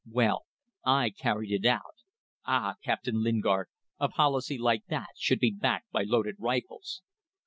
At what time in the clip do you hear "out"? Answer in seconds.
1.67-1.93